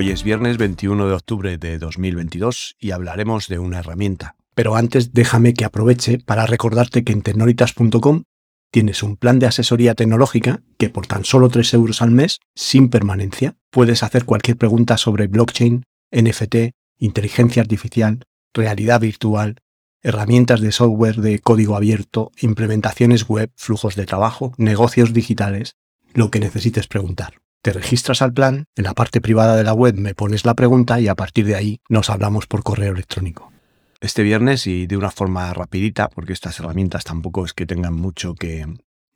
Hoy 0.00 0.08
es 0.08 0.24
viernes 0.24 0.56
21 0.56 1.08
de 1.08 1.12
octubre 1.12 1.58
de 1.58 1.78
2022 1.78 2.76
y 2.80 2.92
hablaremos 2.92 3.48
de 3.48 3.58
una 3.58 3.80
herramienta. 3.80 4.34
Pero 4.54 4.74
antes 4.74 5.12
déjame 5.12 5.52
que 5.52 5.66
aproveche 5.66 6.18
para 6.18 6.46
recordarte 6.46 7.04
que 7.04 7.12
en 7.12 7.20
tecnolitas.com 7.20 8.22
tienes 8.70 9.02
un 9.02 9.18
plan 9.18 9.38
de 9.38 9.44
asesoría 9.44 9.94
tecnológica 9.94 10.62
que 10.78 10.88
por 10.88 11.06
tan 11.06 11.26
solo 11.26 11.50
3 11.50 11.74
euros 11.74 12.00
al 12.00 12.12
mes, 12.12 12.40
sin 12.54 12.88
permanencia, 12.88 13.58
puedes 13.68 14.02
hacer 14.02 14.24
cualquier 14.24 14.56
pregunta 14.56 14.96
sobre 14.96 15.26
blockchain, 15.26 15.84
NFT, 16.12 16.72
inteligencia 16.96 17.60
artificial, 17.60 18.24
realidad 18.54 19.02
virtual, 19.02 19.56
herramientas 20.00 20.62
de 20.62 20.72
software 20.72 21.16
de 21.16 21.40
código 21.40 21.76
abierto, 21.76 22.32
implementaciones 22.40 23.28
web, 23.28 23.52
flujos 23.54 23.96
de 23.96 24.06
trabajo, 24.06 24.54
negocios 24.56 25.12
digitales, 25.12 25.74
lo 26.14 26.30
que 26.30 26.40
necesites 26.40 26.86
preguntar. 26.86 27.34
Te 27.62 27.74
registras 27.74 28.22
al 28.22 28.32
plan, 28.32 28.64
en 28.74 28.84
la 28.84 28.94
parte 28.94 29.20
privada 29.20 29.54
de 29.54 29.64
la 29.64 29.74
web 29.74 29.94
me 29.98 30.14
pones 30.14 30.46
la 30.46 30.54
pregunta 30.54 30.98
y 30.98 31.08
a 31.08 31.14
partir 31.14 31.44
de 31.44 31.56
ahí 31.56 31.80
nos 31.90 32.08
hablamos 32.08 32.46
por 32.46 32.62
correo 32.62 32.94
electrónico. 32.94 33.52
Este 34.00 34.22
viernes 34.22 34.66
y 34.66 34.86
de 34.86 34.96
una 34.96 35.10
forma 35.10 35.52
rapidita, 35.52 36.08
porque 36.08 36.32
estas 36.32 36.58
herramientas 36.58 37.04
tampoco 37.04 37.44
es 37.44 37.52
que 37.52 37.66
tengan 37.66 37.92
mucho 37.92 38.34
que 38.34 38.64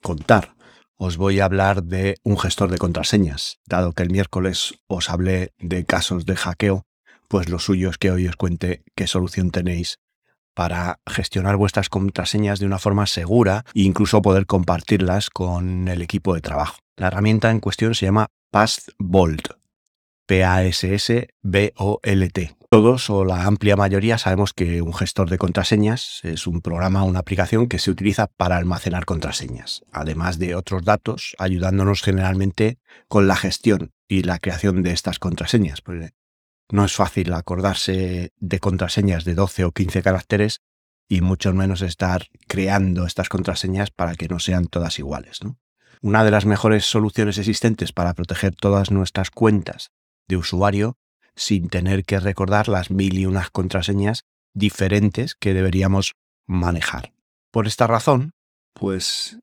contar, 0.03 0.57
os 0.97 1.17
voy 1.17 1.41
a 1.41 1.47
hablar 1.47 1.85
de 1.85 2.17
un 2.23 2.39
gestor 2.39 2.71
de 2.71 2.77
contraseñas. 2.77 3.61
Dado 3.67 3.93
que 3.93 4.03
el 4.03 4.11
miércoles 4.11 4.75
os 4.89 5.09
hablé 5.09 5.55
de 5.59 5.87
casos 5.87 6.27
de 6.27 6.37
hackeo, 6.37 6.85
pues 7.29 7.49
lo 7.49 7.59
suyo 7.59 7.89
es 7.89 7.97
que 7.97 8.11
hoy 8.11 8.29
os 8.29 8.37
cuente 8.37 8.85
qué 8.95 9.07
solución 9.07 9.53
tenéis 9.53 10.01
para 10.55 11.01
gestionar 11.07 11.57
vuestras 11.57 11.89
contraseñas 11.89 12.59
de 12.61 12.67
una 12.67 12.79
forma 12.79 13.07
segura 13.07 13.65
e 13.75 13.83
incluso 13.83 14.23
poder 14.23 14.47
compartirlas 14.47 15.31
con 15.31 15.89
el 15.89 16.01
equipo 16.03 16.35
de 16.35 16.41
trabajo. 16.41 16.79
La 16.97 17.09
herramienta 17.09 17.51
en 17.51 17.61
cuestión 17.61 17.95
se 17.95 18.07
llama 18.07 18.29
PassVolt. 18.51 19.49
P-A-S-S-B-O-L-T. 20.27 21.35
Todos 22.71 23.11
o 23.11 23.25
la 23.25 23.45
amplia 23.45 23.77
mayoría 23.77 24.19
sabemos 24.19 24.53
que 24.53 24.83
un 24.83 24.93
gestor 24.95 25.31
de 25.31 25.39
contraseñas 25.39 26.21
es 26.25 26.49
un 26.49 26.61
programa 26.61 27.05
o 27.05 27.07
una 27.07 27.21
aplicación 27.21 27.69
que 27.69 27.79
se 27.79 27.91
utiliza 27.91 28.27
para 28.27 28.57
almacenar 28.57 29.05
contraseñas, 29.05 29.85
además 29.93 30.39
de 30.39 30.57
otros 30.57 30.85
datos, 30.85 31.37
ayudándonos 31.39 32.03
generalmente 32.03 32.79
con 33.07 33.29
la 33.29 33.37
gestión 33.37 33.93
y 34.09 34.23
la 34.23 34.39
creación 34.39 34.83
de 34.83 34.93
estas 34.93 35.19
contraseñas. 35.19 35.83
No 36.75 36.85
es 36.85 36.97
fácil 36.97 37.33
acordarse 37.35 38.33
de 38.37 38.59
contraseñas 38.59 39.25
de 39.25 39.37
12 39.37 39.65
o 39.65 39.71
15 39.71 40.03
caracteres 40.03 40.61
y 41.09 41.21
mucho 41.21 41.55
menos 41.55 41.83
estar 41.83 42.27
creando 42.49 43.07
estas 43.07 43.29
contraseñas 43.29 43.93
para 43.93 44.17
que 44.17 44.27
no 44.27 44.41
sean 44.41 44.67
todas 44.67 44.99
iguales. 44.99 45.45
¿no? 45.45 45.57
Una 46.03 46.25
de 46.25 46.33
las 46.33 46.47
mejores 46.47 46.85
soluciones 46.85 47.39
existentes 47.39 47.93
para 47.93 48.13
proteger 48.15 48.57
todas 48.57 48.91
nuestras 48.91 49.31
cuentas 49.31 49.93
de 50.27 50.37
usuario 50.37 50.99
sin 51.37 51.69
tener 51.69 52.05
que 52.05 52.19
recordar 52.19 52.67
las 52.67 52.91
mil 52.91 53.19
y 53.19 53.27
unas 53.27 53.51
contraseñas 53.51 54.25
diferentes 54.53 55.37
que 55.37 55.55
deberíamos 55.55 56.15
manejar. 56.45 57.13
Por 57.53 57.69
esta 57.69 57.87
razón, 57.87 58.33
pues 58.73 59.39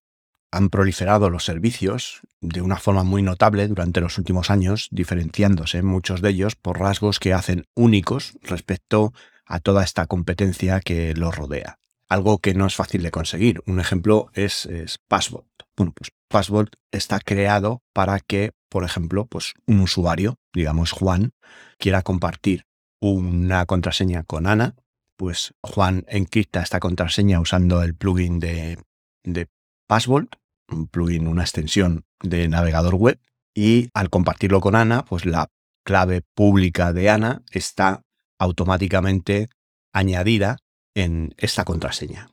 han 0.52 0.70
proliferado 0.70 1.30
los 1.30 1.46
servicios 1.46 2.22
de 2.42 2.62
una 2.62 2.78
forma 2.78 3.04
muy 3.04 3.22
notable 3.22 3.68
durante 3.68 4.02
los 4.02 4.18
últimos 4.18 4.50
años, 4.50 4.90
diferenciándose 4.92 5.82
muchos 5.82 6.22
de 6.22 6.30
ellos 6.30 6.56
por 6.56 6.80
rasgos 6.80 7.20
que 7.20 7.34
hacen 7.34 7.66
únicos 7.76 8.34
respecto 8.44 9.14
a 9.46 9.60
toda 9.60 9.84
esta 9.84 10.08
competencia 10.08 10.82
que 10.82 11.14
los 11.14 11.36
rodea. 11.36 11.78
Algo 12.10 12.40
que 12.40 12.54
no 12.54 12.66
es 12.66 12.76
fácil 12.76 13.04
de 13.04 13.12
conseguir. 13.12 13.62
Un 13.66 13.80
ejemplo 13.80 14.30
es, 14.34 14.66
es 14.66 14.98
Password. 15.08 15.46
Bueno, 15.78 15.94
pues 15.96 16.12
Password 16.28 16.72
está 16.92 17.20
creado 17.20 17.82
para 17.94 18.20
que, 18.20 18.52
por 18.70 18.84
ejemplo, 18.84 19.26
pues 19.26 19.54
un 19.66 19.80
usuario, 19.80 20.36
digamos 20.54 20.92
Juan, 20.92 21.32
quiera 21.78 22.02
compartir 22.02 22.66
una 23.00 23.66
contraseña 23.66 24.24
con 24.24 24.46
Ana, 24.46 24.76
pues 25.16 25.54
Juan 25.62 26.06
encripta 26.08 26.62
esta 26.62 26.80
contraseña 26.80 27.40
usando 27.40 27.82
el 27.82 27.96
plugin 27.96 28.40
de, 28.40 28.78
de 29.24 29.48
Password, 29.88 30.28
un 30.74 30.88
plugin, 30.88 31.28
una 31.28 31.44
extensión 31.44 32.06
de 32.22 32.48
navegador 32.48 32.96
web, 32.96 33.20
y 33.54 33.90
al 33.94 34.10
compartirlo 34.10 34.62
con 34.62 34.76
Ana, 34.76 35.04
pues 35.06 35.26
la 35.26 35.48
clave 35.84 36.22
pública 36.36 36.94
de 36.94 37.10
Ana 37.10 37.44
está 37.52 38.04
automáticamente 38.40 39.50
añadida 39.94 40.58
en 40.96 41.34
esta 41.38 41.64
contraseña. 41.66 42.30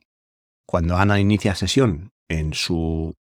Cuando 0.65 0.97
Ana 0.97 1.19
inicia 1.19 1.55
sesión 1.55 2.11
en 2.27 2.53
su 2.53 3.15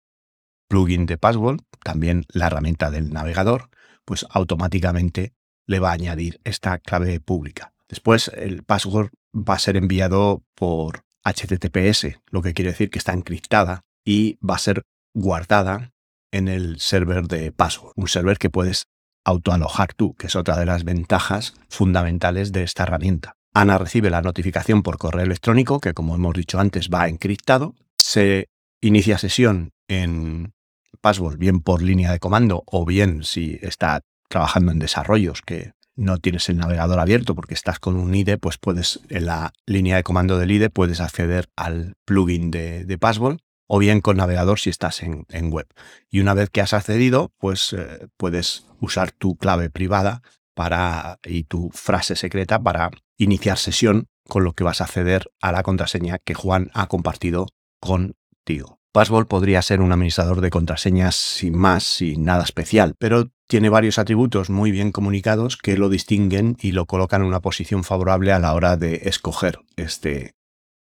plugin 0.67 1.05
de 1.05 1.17
Password, 1.17 1.61
también 1.83 2.25
la 2.29 2.47
herramienta 2.47 2.89
del 2.89 3.11
navegador, 3.11 3.69
pues 4.03 4.25
automáticamente 4.29 5.33
le 5.67 5.79
va 5.79 5.89
a 5.91 5.93
añadir 5.93 6.39
esta 6.43 6.77
clave 6.79 7.19
pública. 7.19 7.73
Después 7.87 8.31
el 8.35 8.63
password 8.63 9.09
va 9.33 9.55
a 9.55 9.59
ser 9.59 9.77
enviado 9.77 10.43
por 10.55 11.03
HTTPS, 11.23 12.19
lo 12.29 12.41
que 12.41 12.53
quiere 12.53 12.71
decir 12.71 12.89
que 12.89 12.99
está 12.99 13.13
encriptada 13.13 13.81
y 14.03 14.37
va 14.47 14.55
a 14.55 14.59
ser 14.59 14.83
guardada 15.15 15.93
en 16.31 16.47
el 16.47 16.79
server 16.79 17.27
de 17.27 17.51
password, 17.51 17.93
un 17.95 18.07
server 18.07 18.37
que 18.37 18.51
puedes 18.51 18.85
autoalojar 19.23 19.93
tú, 19.93 20.13
que 20.13 20.27
es 20.27 20.35
otra 20.35 20.57
de 20.57 20.67
las 20.67 20.83
ventajas 20.83 21.55
fundamentales 21.67 22.51
de 22.51 22.61
esta 22.61 22.83
herramienta. 22.83 23.33
Ana 23.53 23.77
recibe 23.77 24.09
la 24.09 24.21
notificación 24.21 24.83
por 24.83 24.97
correo 24.97 25.23
electrónico, 25.23 25.79
que 25.79 25.93
como 25.93 26.15
hemos 26.15 26.35
dicho 26.35 26.59
antes 26.59 26.89
va 26.93 27.07
encriptado, 27.07 27.73
se 27.97 28.49
inicia 28.81 29.17
sesión 29.17 29.71
en 29.87 30.53
Password, 31.01 31.37
bien 31.37 31.61
por 31.61 31.81
línea 31.81 32.11
de 32.11 32.19
comando 32.19 32.63
o 32.65 32.85
bien 32.85 33.23
si 33.23 33.57
está 33.61 34.01
trabajando 34.27 34.71
en 34.71 34.79
desarrollos 34.79 35.41
que 35.41 35.71
no 35.95 36.17
tienes 36.17 36.49
el 36.49 36.57
navegador 36.57 36.99
abierto 36.99 37.35
porque 37.35 37.53
estás 37.53 37.79
con 37.79 37.95
un 37.95 38.13
IDE, 38.13 38.37
pues 38.37 38.57
puedes 38.57 38.99
en 39.09 39.27
la 39.27 39.53
línea 39.65 39.95
de 39.95 40.03
comando 40.03 40.37
del 40.37 40.51
IDE 40.51 40.69
puedes 40.69 40.99
acceder 40.99 41.47
al 41.55 41.93
plugin 42.05 42.51
de, 42.51 42.97
Password 42.99 43.39
o 43.67 43.79
bien 43.79 44.01
con 44.01 44.17
navegador 44.17 44.59
si 44.59 44.69
estás 44.69 45.01
en, 45.01 45.25
web. 45.51 45.67
Y 46.09 46.19
una 46.19 46.33
vez 46.33 46.49
que 46.49 46.61
has 46.61 46.73
accedido, 46.73 47.33
pues 47.37 47.73
eh, 47.73 48.07
puedes 48.17 48.65
usar 48.79 49.11
tu 49.11 49.35
clave 49.35 49.69
privada 49.69 50.21
para, 50.53 51.19
y 51.23 51.43
tu 51.43 51.69
frase 51.71 52.15
secreta 52.15 52.61
para 52.61 52.91
iniciar 53.17 53.57
sesión 53.57 54.07
con 54.27 54.43
lo 54.43 54.53
que 54.53 54.63
vas 54.63 54.81
a 54.81 54.85
acceder 54.85 55.31
a 55.41 55.51
la 55.51 55.63
contraseña 55.63 56.19
que 56.19 56.33
Juan 56.33 56.71
ha 56.73 56.87
compartido 56.87 57.47
contigo. 57.79 58.79
Password 58.91 59.27
podría 59.27 59.61
ser 59.61 59.81
un 59.81 59.91
administrador 59.91 60.39
de 60.39 60.49
contraseñas 60.49 61.15
sin 61.15 61.57
más, 61.57 61.83
sin 61.83 62.23
nada 62.23 62.45
especial, 62.45 62.95
pero 62.97 63.29
tiene 63.47 63.67
varios 63.67 63.99
atributos 63.99 64.49
muy 64.49 64.71
bien 64.71 64.93
comunicados 64.93 65.57
que 65.57 65.77
lo 65.77 65.89
distinguen 65.89 66.55
y 66.61 66.71
lo 66.71 66.85
colocan 66.85 67.21
en 67.21 67.27
una 67.27 67.41
posición 67.41 67.83
favorable 67.83 68.31
a 68.31 68.39
la 68.39 68.53
hora 68.53 68.77
de 68.77 69.01
escoger 69.03 69.59
este 69.75 70.35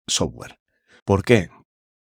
software. 0.07 0.59
¿Por 1.07 1.23
qué? 1.23 1.49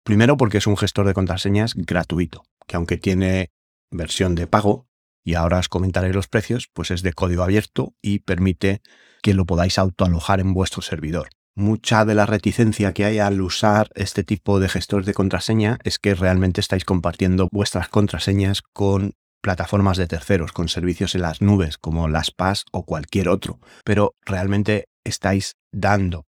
Primero 0.10 0.38
porque 0.38 0.58
es 0.58 0.66
un 0.66 0.76
gestor 0.76 1.06
de 1.06 1.14
contraseñas 1.14 1.76
gratuito, 1.76 2.44
que 2.66 2.76
aunque 2.76 2.98
tiene 2.98 3.52
versión 3.92 4.34
de 4.34 4.48
pago, 4.48 4.88
y 5.24 5.36
ahora 5.36 5.60
os 5.60 5.70
comentaré 5.70 6.12
los 6.12 6.28
precios, 6.28 6.68
pues 6.74 6.90
es 6.90 7.04
de 7.04 7.14
código 7.14 7.44
abierto 7.44 7.94
y 8.02 8.18
permite 8.18 8.82
que 9.22 9.36
lo 9.36 9.46
podáis 9.46 9.78
autoalojar 9.78 10.40
en 10.40 10.56
vuestro 10.56 10.82
servidor 10.82 11.30
mucha 11.54 12.06
de 12.06 12.16
la 12.16 12.26
reticencia 12.26 12.94
que 12.94 13.06
hay 13.06 13.20
al 13.20 13.40
usar 13.42 13.90
este 13.94 14.24
tipo 14.24 14.60
de 14.60 14.70
gestores 14.70 15.06
de 15.06 15.14
contraseña 15.14 15.78
es 15.84 16.00
que 16.00 16.16
realmente 16.16 16.62
estáis 16.62 16.86
compartiendo 16.86 17.50
vuestras 17.52 17.90
contraseñas 17.90 18.62
con 18.62 19.14
plataformas 19.42 19.98
de 19.98 20.08
terceros, 20.08 20.54
con 20.54 20.70
servicios 20.70 21.16
en 21.16 21.22
las 21.22 21.42
nubes 21.42 21.78
como 21.78 22.08
las 22.08 22.32
PAS 22.32 22.66
o 22.72 22.86
cualquier 22.86 23.30
otro, 23.30 23.60
pero 23.84 24.16
realmente 24.22 24.88
estáis 25.04 25.58
dando 25.72 26.26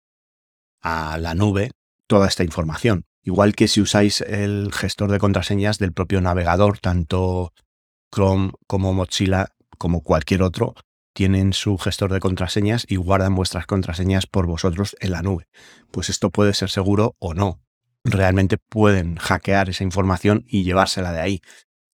a 0.81 1.18
la 1.19 1.36
nube 1.36 1.71
toda 2.07 2.27
esta 2.27 2.44
información. 2.44 3.06
Igual 3.24 3.54
que 3.56 3.68
si 3.68 3.81
usáis 3.81 4.21
el 4.21 4.71
gestor 4.74 5.12
de 5.12 5.19
contraseñas 5.19 5.77
del 5.77 5.94
propio 5.94 6.21
navegador, 6.21 6.80
tanto 6.80 7.54
Chrome 8.13 8.51
como 8.68 8.94
Mozilla 8.94 9.50
como 9.77 10.01
cualquier 10.01 10.42
otro, 10.42 10.75
tienen 11.13 11.54
su 11.54 11.77
gestor 11.77 12.13
de 12.13 12.19
contraseñas 12.19 12.86
y 12.88 12.95
guardan 12.95 13.36
vuestras 13.36 13.66
contraseñas 13.66 14.25
por 14.25 14.45
vosotros 14.45 14.95
en 15.00 15.12
la 15.12 15.21
nube. 15.21 15.48
Pues 15.92 16.10
esto 16.10 16.30
puede 16.30 16.54
ser 16.54 16.69
seguro 16.69 17.16
o 17.19 17.33
no. 17.33 17.60
Realmente 18.04 18.57
pueden 18.57 19.18
hackear 19.18 19.69
esa 19.69 19.83
información 19.83 20.45
y 20.48 20.63
llevársela 20.63 21.12
de 21.12 21.19
ahí. 21.19 21.42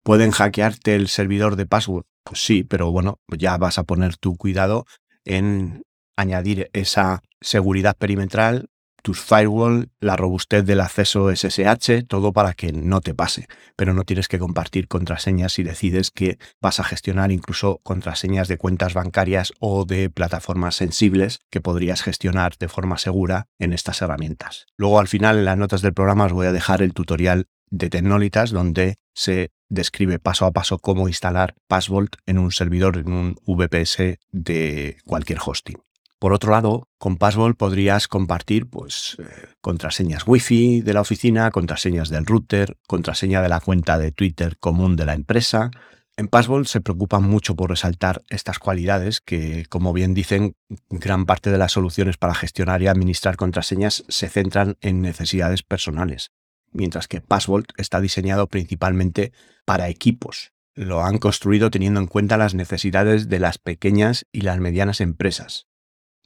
¿Pueden 0.03 0.33
hackearte 0.33 0.97
el 0.97 1.09
servidor 1.09 1.57
de 1.57 1.67
password? 1.67 2.05
Pues 2.25 2.45
sí, 2.45 2.65
pero 2.65 2.91
bueno, 2.91 3.21
ya 3.29 3.57
vas 3.57 3.79
a 3.79 3.85
poner 3.85 4.17
tu 4.17 4.37
cuidado 4.37 4.87
en 5.25 5.83
añadir 6.17 6.69
esa 6.73 7.23
seguridad 7.41 7.97
perimetral 7.97 8.71
tus 9.03 9.21
firewall, 9.21 9.91
la 10.01 10.17
robustez 10.17 10.65
del 10.65 10.81
acceso 10.81 11.35
SSH, 11.35 12.05
todo 12.09 12.33
para 12.33 12.55
que 12.55 12.73
no 12.73 13.01
te 13.01 13.15
pase. 13.15 13.47
Pero 13.77 13.95
no 13.95 14.05
tienes 14.05 14.29
que 14.29 14.39
compartir 14.39 14.89
contraseñas 14.89 15.53
si 15.53 15.63
decides 15.63 16.11
que 16.11 16.39
vas 16.61 16.81
a 16.81 16.85
gestionar 16.85 17.33
incluso 17.33 17.81
contraseñas 17.83 18.49
de 18.49 18.59
cuentas 18.59 18.95
bancarias 18.95 19.53
o 19.59 19.85
de 19.85 20.09
plataformas 20.09 20.77
sensibles 20.77 21.41
que 21.51 21.61
podrías 21.61 22.03
gestionar 22.03 22.57
de 22.59 22.69
forma 22.69 22.97
segura 22.99 23.49
en 23.59 23.73
estas 23.73 24.01
herramientas. 24.03 24.67
Luego 24.77 25.01
al 25.01 25.09
final 25.09 25.39
en 25.39 25.45
las 25.45 25.59
notas 25.59 25.83
del 25.83 25.95
programa 25.95 26.27
os 26.27 26.33
voy 26.33 26.47
a 26.47 26.53
dejar 26.53 26.83
el 26.83 26.95
tutorial 26.95 27.47
de 27.71 27.91
Tecnolitas 27.91 28.51
donde 28.51 28.97
se 29.15 29.51
describe 29.69 30.19
paso 30.19 30.45
a 30.47 30.53
paso 30.53 30.79
cómo 30.79 31.09
instalar 31.09 31.55
Passvault 31.67 32.17
en 32.27 32.39
un 32.39 32.53
servidor, 32.53 32.99
en 32.99 33.13
un 33.13 33.37
VPS 33.47 34.19
de 34.31 34.99
cualquier 35.05 35.39
hosting. 35.45 35.79
Por 36.23 36.33
otro 36.33 36.53
lado, 36.53 36.89
con 36.99 37.17
Password 37.17 37.57
podrías 37.57 38.07
compartir 38.07 38.71
pues, 38.71 39.17
eh, 39.19 39.25
contraseñas 39.61 40.23
Wi-Fi 40.25 40.81
de 40.83 40.95
la 40.95 41.01
oficina, 41.01 41.51
contraseñas 41.51 42.11
del 42.11 42.27
router, 42.27 42.79
contraseña 42.87 43.43
de 43.43 43.49
la 43.49 43.59
cuenta 43.59 43.99
de 43.99 44.13
Twitter 44.13 44.57
común 44.61 44.95
de 44.95 45.05
la 45.05 45.15
empresa. 45.15 45.73
En 46.17 46.29
Password 46.29 46.67
se 46.67 46.81
preocupan 46.81 47.25
mucho 47.25 47.57
por 47.57 47.71
resaltar 47.71 48.23
estas 48.29 48.61
cualidades 48.61 49.21
que, 49.21 49.67
como 49.69 49.93
bien 49.93 50.15
dicen, 50.15 50.55
gran 50.91 51.27
parte 51.27 51.51
de 51.51 51.59
las 51.59 51.73
soluciones 51.73 52.19
para 52.19 52.37
gestionar 52.37 52.83
y 52.83 52.87
administrar 52.87 53.35
contraseñas 53.35 54.05
se 54.07 54.29
centran 54.29 54.77
en 54.81 55.03
necesidades 55.03 55.65
personales, 55.65 56.31
mientras 56.71 57.09
que 57.09 57.21
Password 57.21 57.65
está 57.79 58.01
diseñado 58.01 58.47
principalmente 58.47 59.33
para 59.65 59.89
equipos. 59.89 60.53
Lo 60.77 61.03
han 61.03 61.19
construido 61.19 61.73
teniendo 61.73 61.99
en 61.99 62.07
cuenta 62.07 62.37
las 62.37 62.55
necesidades 62.55 63.29
de 63.29 63.41
las 63.41 63.59
pequeñas 63.59 64.25
y 64.31 64.43
las 64.43 64.61
medianas 64.61 65.01
empresas 65.01 65.67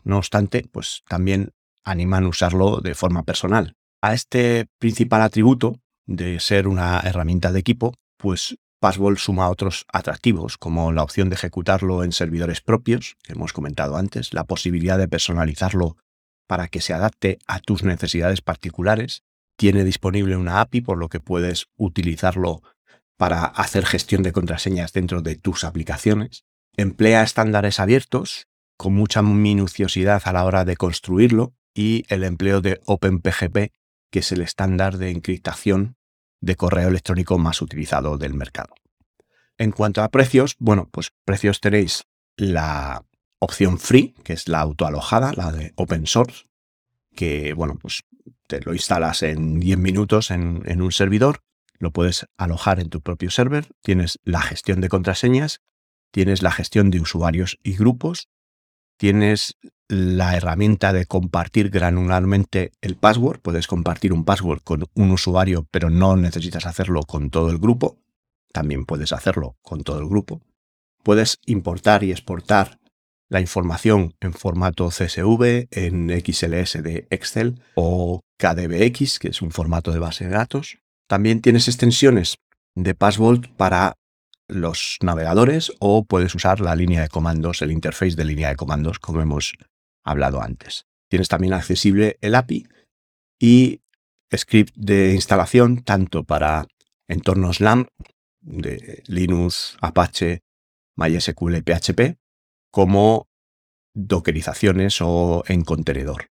no 0.07 0.19
obstante, 0.19 0.65
pues 0.71 1.03
también 1.09 1.53
animan 1.85 2.25
a 2.25 2.29
usarlo 2.29 2.81
de 2.81 2.95
forma 2.95 3.25
personal. 3.25 3.75
A 4.01 4.15
este 4.15 4.67
principal 4.79 5.21
atributo 5.23 5.81
de 6.07 6.39
ser 6.39 6.69
una 6.69 7.01
herramienta 7.01 7.51
de 7.51 7.59
equipo, 7.59 7.95
pues 8.17 8.57
Passwall 8.79 9.19
suma 9.19 9.51
otros 9.51 9.85
atractivos, 9.93 10.59
como 10.59 10.93
la 10.93 11.03
opción 11.03 11.29
de 11.29 11.35
ejecutarlo 11.35 12.05
en 12.05 12.13
servidores 12.13 12.61
propios, 12.61 13.17
que 13.25 13.33
hemos 13.33 13.53
comentado 13.53 13.97
antes, 13.97 14.33
la 14.33 14.45
posibilidad 14.45 14.97
de 14.97 15.09
personalizarlo 15.09 15.97
para 16.47 16.69
que 16.69 16.81
se 16.81 16.93
adapte 16.93 17.39
a 17.49 17.59
tus 17.59 17.83
necesidades 17.83 18.43
particulares. 18.43 19.25
Tiene 19.57 19.83
disponible 19.83 20.37
una 20.37 20.61
API, 20.61 20.83
por 20.83 20.99
lo 20.99 21.09
que 21.09 21.19
puedes 21.19 21.67
utilizarlo 21.77 22.63
para 23.17 23.45
hacer 23.45 23.87
gestión 23.87 24.23
de 24.23 24.33
contraseñas 24.33 24.93
dentro 24.93 25.21
de 25.21 25.35
tus 25.35 25.65
aplicaciones. 25.65 26.45
Emplea 26.77 27.25
estándares 27.25 27.81
abiertos 27.81 28.47
con 28.77 28.95
mucha 28.95 29.23
minuciosidad 29.23 30.23
a 30.25 30.33
la 30.33 30.45
hora 30.45 30.65
de 30.65 30.77
construirlo 30.77 31.55
y 31.75 32.05
el 32.09 32.25
empleo 32.25 32.61
de 32.61 32.81
OpenPGP, 32.87 33.73
que 34.11 34.19
es 34.21 34.33
el 34.33 34.41
estándar 34.41 34.99
de 34.99 35.11
encriptación 35.11 35.97
de 36.41 36.57
correo 36.57 36.89
electrónico 36.89 37.39
más 37.39 37.63
utilizado 37.63 38.19
del 38.19 38.35
mercado. 38.35 38.75
En 39.59 39.73
cuanto 39.73 40.03
a 40.03 40.11
precios, 40.11 40.57
bueno, 40.59 40.89
pues 40.91 41.13
precios 41.25 41.61
tenéis 41.61 42.05
la 42.37 43.05
opción 43.39 43.79
free, 43.79 44.15
que 44.23 44.35
es 44.35 44.49
la 44.49 44.61
autoalojada, 44.61 45.33
la 45.33 45.53
de 45.53 45.73
open 45.77 46.07
source, 46.07 46.45
que 47.15 47.55
bueno, 47.55 47.79
pues 47.81 48.03
te 48.47 48.61
lo 48.61 48.75
instalas 48.75 49.23
en 49.23 49.59
10 49.61 49.79
minutos 49.79 50.31
en, 50.31 50.63
en 50.67 50.83
un 50.83 50.93
servidor, 50.93 51.41
lo 51.79 51.91
puedes 51.91 52.27
alojar 52.37 52.81
en 52.81 52.91
tu 52.91 53.01
propio 53.01 53.31
server, 53.31 53.69
tienes 53.83 54.19
la 54.25 54.43
gestión 54.43 54.81
de 54.81 54.89
contraseñas, 54.89 55.61
tienes 56.11 56.43
la 56.43 56.53
gestión 56.53 56.91
de 56.91 57.01
usuarios 57.01 57.59
y 57.63 57.77
grupos, 57.77 58.29
tienes 58.97 59.57
la 59.89 60.37
herramienta 60.37 60.93
de 60.93 61.07
compartir 61.07 61.71
granularmente 61.71 62.73
el 62.81 62.97
password. 62.97 63.41
Puedes 63.41 63.67
compartir 63.67 64.13
un 64.13 64.25
password 64.25 64.63
con 64.63 64.85
un 64.95 65.11
usuario, 65.11 65.67
pero 65.71 65.91
no 65.91 66.17
necesitas 66.17 66.67
hacerlo 66.67 67.03
con 67.03 67.31
todo 67.31 67.51
el 67.51 67.59
grupo. 67.59 67.99
También 68.53 68.85
puedes 68.85 69.13
hacerlo 69.13 69.57
con 69.63 69.83
todo 69.83 70.01
el 70.01 70.09
grupo. 70.09 70.41
Puedes 71.03 71.39
importar 71.47 72.03
y 72.03 72.11
exportar 72.11 72.79
la 73.29 73.41
información 73.41 74.15
en 74.21 74.33
formato 74.33 74.89
CSV, 74.89 75.69
en 75.71 76.11
XLS 76.11 76.83
de 76.83 77.07
Excel 77.11 77.61
o 77.75 78.21
KDBX, 78.39 79.19
que 79.19 79.29
es 79.29 79.43
un 79.43 79.51
formato 79.51 79.93
de 79.93 79.99
base 79.99 80.25
de 80.25 80.31
datos. 80.31 80.79
También 81.09 81.41
tienes 81.41 81.69
extensiones 81.69 82.37
de 82.75 82.95
Password 82.95 83.49
para 83.57 83.95
los 84.49 84.99
navegadores 85.03 85.73
o 85.81 86.05
puedes 86.05 86.35
usar 86.35 86.61
la 86.61 86.77
línea 86.77 87.03
de 87.03 87.09
comandos, 87.09 87.63
el 87.63 87.73
interface 87.73 88.17
de 88.17 88.25
línea 88.25 88.49
de 88.49 88.57
comandos, 88.57 88.99
como 88.99 89.21
hemos 89.21 89.55
hablado 90.05 90.43
antes. 90.43 90.87
Tienes 91.09 91.29
también 91.29 91.53
accesible 91.53 92.19
el 92.21 92.35
API 92.35 92.67
y 93.41 93.81
script 94.35 94.75
de 94.77 95.15
instalación 95.15 95.83
tanto 95.83 96.25
para 96.25 96.67
entornos 97.09 97.61
LAMP 97.61 97.89
de 98.41 99.03
Linux, 99.07 99.77
Apache, 99.81 100.43
MySQL, 100.97 101.63
PHP, 101.63 102.19
como 102.71 103.29
dockerizaciones 103.95 105.01
o 105.01 105.43
en 105.47 105.65
contenedor. 105.65 106.31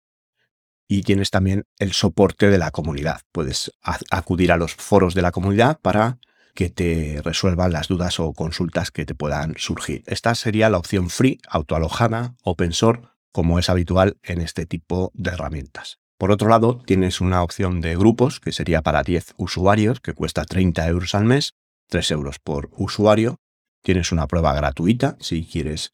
Y 0.88 1.04
tienes 1.04 1.32
también 1.32 1.64
el 1.80 1.94
soporte 1.94 2.50
de 2.50 2.58
la 2.58 2.72
comunidad. 2.72 3.22
Puedes 3.32 3.72
acudir 4.12 4.52
a 4.52 4.58
los 4.58 4.76
foros 4.76 5.14
de 5.14 5.22
la 5.22 5.32
comunidad 5.32 5.80
para 5.82 6.20
que 6.54 6.70
te 6.70 7.22
resuelvan 7.24 7.72
las 7.72 7.88
dudas 7.88 8.20
o 8.20 8.34
consultas 8.34 8.92
que 8.92 9.06
te 9.06 9.16
puedan 9.16 9.56
surgir. 9.58 10.04
Esta 10.06 10.36
sería 10.36 10.70
la 10.70 10.78
opción 10.78 11.10
free, 11.10 11.40
autoalojada, 11.48 12.36
open 12.44 12.74
source, 12.74 13.04
como 13.32 13.60
es 13.60 13.70
habitual 13.70 14.18
en 14.22 14.42
este 14.42 14.66
tipo 14.66 15.12
de 15.16 15.32
herramientas. 15.32 16.00
Por 16.18 16.32
otro 16.32 16.48
lado, 16.48 16.82
tienes 16.86 17.20
una 17.20 17.44
opción 17.44 17.82
de 17.82 17.98
grupos 17.98 18.40
que 18.40 18.52
sería 18.52 18.82
para 18.82 19.04
10 19.04 19.34
usuarios, 19.38 20.00
que 20.00 20.14
cuesta 20.14 20.46
30 20.46 20.88
euros 20.88 21.16
al 21.16 21.26
mes, 21.26 21.56
3 21.90 22.12
euros 22.12 22.40
por 22.40 22.70
usuario. 22.78 23.42
Tienes 23.82 24.12
una 24.12 24.28
prueba 24.28 24.54
gratuita 24.54 25.18
si 25.20 25.46
quieres 25.46 25.94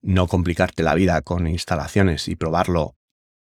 no 0.00 0.28
complicarte 0.28 0.82
la 0.82 0.94
vida 0.94 1.20
con 1.22 1.46
instalaciones 1.46 2.28
y 2.28 2.36
probarlo 2.36 2.96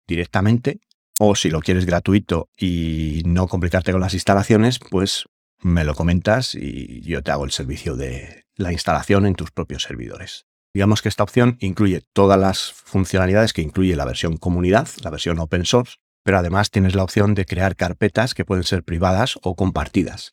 directamente. 0.07 0.79
O 1.19 1.35
si 1.35 1.51
lo 1.51 1.59
quieres 1.59 1.85
gratuito 1.85 2.49
y 2.57 3.21
no 3.25 3.47
complicarte 3.47 3.91
con 3.91 4.01
las 4.01 4.15
instalaciones, 4.15 4.79
pues 4.79 5.25
me 5.63 5.83
lo 5.83 5.95
comentas 5.95 6.55
y 6.55 7.01
yo 7.01 7.23
te 7.23 7.31
hago 7.31 7.45
el 7.45 7.51
servicio 7.51 7.95
de 7.95 8.45
la 8.55 8.71
instalación 8.71 9.25
en 9.25 9.35
tus 9.35 9.51
propios 9.51 9.83
servidores. 9.83 10.45
Digamos 10.73 11.01
que 11.01 11.09
esta 11.09 11.23
opción 11.23 11.57
incluye 11.59 12.01
todas 12.13 12.39
las 12.39 12.71
funcionalidades 12.71 13.53
que 13.53 13.61
incluye 13.61 13.95
la 13.95 14.05
versión 14.05 14.37
comunidad, 14.37 14.87
la 15.03 15.11
versión 15.11 15.39
open 15.39 15.65
source, 15.65 15.97
pero 16.23 16.37
además 16.37 16.71
tienes 16.71 16.95
la 16.95 17.03
opción 17.03 17.35
de 17.35 17.45
crear 17.45 17.75
carpetas 17.75 18.33
que 18.33 18.45
pueden 18.45 18.63
ser 18.63 18.83
privadas 18.83 19.37
o 19.43 19.55
compartidas. 19.55 20.31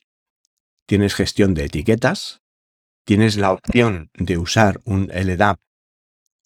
Tienes 0.86 1.14
gestión 1.14 1.54
de 1.54 1.66
etiquetas, 1.66 2.40
tienes 3.04 3.36
la 3.36 3.52
opción 3.52 4.10
de 4.14 4.38
usar 4.38 4.80
un 4.84 5.10
LDAP 5.12 5.58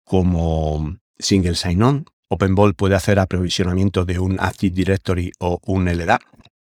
como 0.05 0.99
single 1.19 1.55
sign-on. 1.55 2.07
OpenVault 2.29 2.77
puede 2.77 2.97
hacer 2.97 3.19
aprovisionamiento 3.19 4.05
de 4.05 4.19
un 4.19 4.41
Active 4.41 4.75
Directory 4.75 5.33
o 5.39 5.61
un 5.63 5.85
LDAP, 5.87 6.23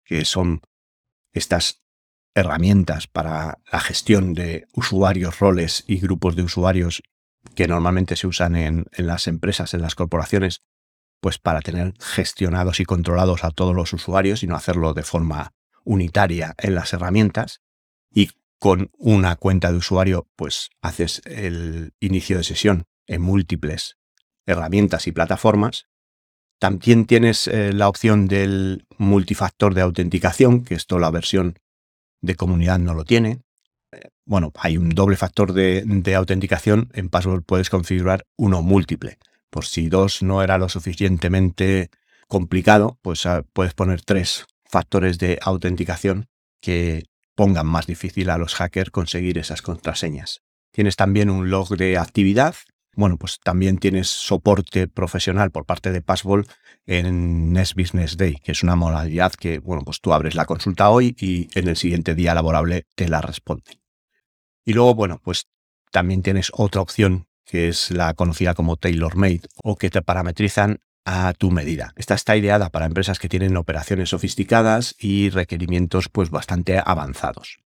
que 0.03 0.25
son 0.25 0.61
estas 1.31 1.82
herramientas 2.35 3.07
para 3.07 3.59
la 3.71 3.79
gestión 3.79 4.33
de 4.33 4.65
usuarios, 4.73 5.39
roles 5.39 5.83
y 5.87 5.97
grupos 5.99 6.35
de 6.35 6.43
usuarios 6.43 7.03
que 7.55 7.67
normalmente 7.67 8.15
se 8.15 8.27
usan 8.27 8.55
en, 8.55 8.85
las 8.97 9.27
empresas, 9.27 9.73
en 9.73 9.81
las 9.81 9.95
corporaciones, 9.95 10.61
pues 11.19 11.37
para 11.37 11.61
tener 11.61 11.93
gestionados 11.99 12.79
y 12.79 12.85
controlados 12.85 13.43
a 13.43 13.51
todos 13.51 13.75
los 13.75 13.93
usuarios 13.93 14.43
y 14.43 14.47
no 14.47 14.55
hacerlo 14.55 14.93
de 14.93 15.03
forma 15.03 15.53
unitaria 15.83 16.55
en 16.57 16.75
las 16.75 16.93
herramientas. 16.93 17.61
Y 18.13 18.29
con 18.59 18.89
una 18.97 19.35
cuenta 19.35 19.71
de 19.71 19.77
usuario, 19.77 20.27
pues 20.35 20.69
haces 20.81 21.21
el 21.25 21.93
inicio 21.99 22.37
de 22.37 22.43
sesión 22.43 22.85
en 23.07 23.21
múltiples 23.21 23.97
herramientas 24.45 25.07
y 25.07 25.11
plataformas. 25.11 25.85
También 26.59 27.05
tienes 27.05 27.47
eh, 27.47 27.73
la 27.73 27.89
opción 27.89 28.27
del 28.27 28.85
multifactor 28.97 29.73
de 29.73 29.81
autenticación, 29.81 30.63
que 30.63 30.75
esto 30.75 30.97
la 30.97 31.11
versión 31.11 31.59
de 32.23 32.35
comunidad 32.35 32.79
no 32.79 32.95
lo 32.95 33.03
tiene. 33.03 33.41
Bueno, 34.25 34.51
hay 34.55 34.77
un 34.77 34.89
doble 34.89 35.17
factor 35.17 35.53
de, 35.53 36.15
autenticación. 36.15 36.89
En 36.93 37.09
Password 37.09 37.43
puedes 37.43 37.69
configurar 37.69 38.25
uno 38.37 38.63
múltiple. 38.63 39.19
Por 39.51 39.65
si 39.65 39.89
dos 39.89 40.23
no 40.23 40.41
era 40.41 40.57
lo 40.57 40.69
suficientemente 40.69 41.91
complicado, 42.27 42.97
pues 43.03 43.27
ah, 43.27 43.43
puedes 43.53 43.75
poner 43.75 44.01
tres 44.01 44.45
factores 44.65 45.19
de 45.19 45.37
autenticación 45.41 46.27
que 46.59 47.03
pongan 47.35 47.67
más 47.67 47.85
difícil 47.85 48.29
a 48.29 48.37
los 48.37 48.55
hackers 48.55 48.89
conseguir 48.89 49.37
esas 49.37 49.61
contraseñas. 49.61 50.41
Tienes 50.71 50.95
también 50.95 51.29
un 51.29 51.51
log 51.51 51.77
de 51.77 51.97
actividad 51.97 52.55
bueno, 52.95 53.17
pues 53.17 53.39
también 53.43 53.77
tienes 53.77 54.07
soporte 54.07 54.87
profesional 54.87 55.51
por 55.51 55.65
parte 55.65 55.91
de 55.91 56.01
Passwall 56.01 56.45
en 56.85 57.53
Next 57.53 57.75
Business 57.75 58.17
Day, 58.17 58.35
que 58.43 58.51
es 58.51 58.63
una 58.63 58.75
modalidad 58.75 59.33
que, 59.33 59.59
bueno, 59.59 59.83
pues 59.83 59.99
tú 60.01 60.13
abres 60.13 60.35
la 60.35 60.45
consulta 60.45 60.89
hoy 60.89 61.15
y 61.19 61.47
en 61.57 61.67
el 61.67 61.75
siguiente 61.75 62.15
día 62.15 62.35
laborable 62.35 62.85
te 62.95 63.07
la 63.07 63.21
responden. 63.21 63.81
Y 64.65 64.73
luego, 64.73 64.95
bueno, 64.95 65.19
pues 65.23 65.47
también 65.91 66.21
tienes 66.23 66.51
otra 66.53 66.81
opción 66.81 67.27
que 67.45 67.67
es 67.67 67.91
la 67.91 68.13
conocida 68.13 68.53
como 68.53 68.77
tailor-made, 68.77 69.41
o 69.63 69.75
que 69.75 69.89
te 69.89 70.01
parametrizan 70.01 70.79
a 71.05 71.33
tu 71.33 71.51
medida. 71.51 71.93
Esta 71.97 72.15
está 72.15 72.37
ideada 72.37 72.69
para 72.69 72.85
empresas 72.85 73.19
que 73.19 73.29
tienen 73.29 73.57
operaciones 73.57 74.09
sofisticadas 74.09 74.95
y 74.97 75.29
requerimientos 75.29 76.09
pues 76.09 76.29
bastante 76.29 76.81
avanzados. 76.83 77.62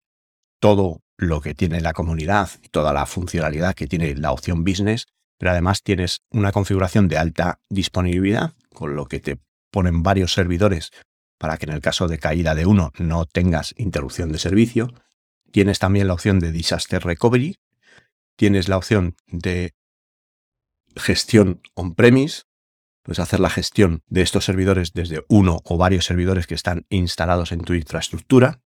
Todo 0.61 1.03
lo 1.17 1.41
que 1.41 1.55
tiene 1.55 1.81
la 1.81 1.93
comunidad 1.93 2.51
y 2.63 2.69
toda 2.69 2.93
la 2.93 3.07
funcionalidad 3.07 3.75
que 3.75 3.87
tiene 3.87 4.15
la 4.15 4.33
opción 4.33 4.65
business, 4.65 5.07
pero 5.39 5.53
además 5.53 5.83
tienes 5.83 6.23
una 6.31 6.53
configuración 6.53 7.09
de 7.09 7.19
alta 7.19 7.61
disponibilidad, 7.69 8.55
con 8.73 8.97
lo 8.97 9.07
que 9.07 9.21
te 9.21 9.39
ponen 9.71 10.03
varios 10.03 10.33
servidores 10.33 10.91
para 11.39 11.59
que 11.59 11.67
en 11.67 11.73
el 11.73 11.81
caso 11.81 12.09
de 12.09 12.19
caída 12.19 12.55
de 12.55 12.67
uno 12.67 12.93
no 12.99 13.27
tengas 13.27 13.75
interrupción 13.77 14.33
de 14.33 14.39
servicio. 14.39 14.93
Tienes 15.51 15.79
también 15.79 16.09
la 16.09 16.15
opción 16.15 16.39
de 16.39 16.53
disaster 16.53 17.03
recovery, 17.03 17.57
tienes 18.37 18.69
la 18.69 18.77
opción 18.77 19.17
de 19.27 19.75
gestión 20.97 21.61
on-premise, 21.75 22.45
puedes 23.03 23.19
hacer 23.19 23.41
la 23.41 23.51
gestión 23.51 24.03
de 24.09 24.23
estos 24.23 24.45
servidores 24.45 24.93
desde 24.93 25.25
uno 25.29 25.61
o 25.65 25.77
varios 25.77 26.07
servidores 26.07 26.47
que 26.47 26.55
están 26.55 26.87
instalados 26.89 27.53
en 27.53 27.61
tu 27.61 27.75
infraestructura. 27.75 28.61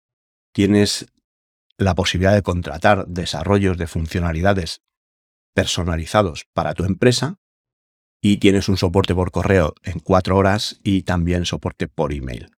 Tienes 0.53 1.07
la 1.81 1.95
posibilidad 1.95 2.35
de 2.35 2.43
contratar 2.43 3.07
desarrollos 3.07 3.79
de 3.79 3.87
funcionalidades 3.87 4.83
personalizados 5.55 6.47
para 6.53 6.75
tu 6.75 6.85
empresa 6.85 7.39
y 8.21 8.37
tienes 8.37 8.69
un 8.69 8.77
soporte 8.77 9.15
por 9.15 9.31
correo 9.31 9.75
en 9.83 9.99
cuatro 9.99 10.37
horas 10.37 10.79
y 10.85 11.03
también 11.03 11.47
soporte 11.47 11.89
por 11.89 12.13
email. 12.13 12.51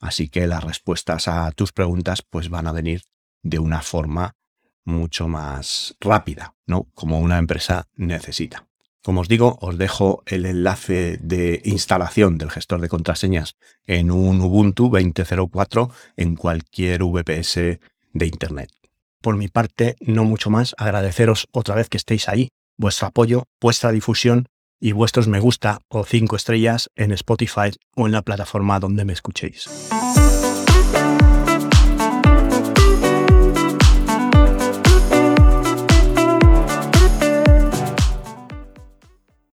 Así 0.00 0.28
que 0.28 0.46
las 0.46 0.64
respuestas 0.64 1.28
a 1.28 1.52
tus 1.52 1.72
preguntas 1.72 2.22
pues 2.22 2.48
van 2.48 2.66
a 2.66 2.72
venir 2.72 3.02
de 3.42 3.58
una 3.58 3.82
forma 3.82 4.34
mucho 4.84 5.28
más 5.28 5.94
rápida, 6.00 6.56
¿no? 6.66 6.88
Como 6.94 7.20
una 7.20 7.36
empresa 7.36 7.86
necesita. 7.96 8.66
Como 9.02 9.20
os 9.20 9.28
digo, 9.28 9.58
os 9.60 9.76
dejo 9.76 10.22
el 10.26 10.46
enlace 10.46 11.18
de 11.22 11.60
instalación 11.64 12.38
del 12.38 12.50
gestor 12.50 12.80
de 12.80 12.88
contraseñas 12.88 13.56
en 13.86 14.10
un 14.10 14.40
Ubuntu 14.40 14.90
20.04 14.90 15.92
en 16.16 16.36
cualquier 16.36 17.02
VPS 17.04 17.78
de 18.12 18.26
Internet. 18.26 18.70
Por 19.22 19.36
mi 19.36 19.48
parte, 19.48 19.96
no 20.00 20.24
mucho 20.24 20.50
más, 20.50 20.74
agradeceros 20.78 21.46
otra 21.52 21.74
vez 21.74 21.88
que 21.88 21.98
estéis 21.98 22.28
ahí, 22.28 22.48
vuestro 22.78 23.06
apoyo, 23.06 23.44
vuestra 23.60 23.92
difusión 23.92 24.46
y 24.80 24.92
vuestros 24.92 25.28
me 25.28 25.40
gusta 25.40 25.80
o 25.88 26.04
cinco 26.04 26.36
estrellas 26.36 26.90
en 26.96 27.12
Spotify 27.12 27.70
o 27.94 28.06
en 28.06 28.12
la 28.12 28.22
plataforma 28.22 28.80
donde 28.80 29.04
me 29.04 29.12
escuchéis. 29.12 29.68